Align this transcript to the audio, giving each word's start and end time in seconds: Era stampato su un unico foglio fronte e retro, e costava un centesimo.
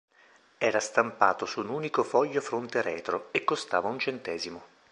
Era 0.57 0.79
stampato 0.79 1.45
su 1.45 1.59
un 1.59 1.69
unico 1.69 2.01
foglio 2.01 2.41
fronte 2.41 2.79
e 2.79 2.81
retro, 2.81 3.27
e 3.29 3.43
costava 3.43 3.87
un 3.87 3.99
centesimo. 3.99 4.63